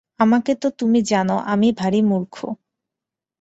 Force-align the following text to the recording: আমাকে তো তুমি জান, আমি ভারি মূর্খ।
আমাকে 0.19 0.51
তো 0.55 0.67
তুমি 0.79 0.99
জান, 1.07 1.29
আমি 1.45 1.67
ভারি 1.77 1.99
মূর্খ। 2.09 2.35